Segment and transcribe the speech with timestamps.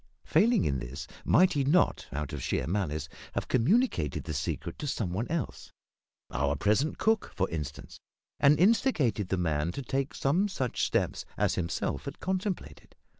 [0.25, 4.87] Failing in this, might he not, out of sheer malice, have communicated the secret to
[4.87, 5.71] some one else
[6.31, 7.99] our present cook, for instance
[8.39, 12.95] and instigated the man to take some such steps as himself had contemplated?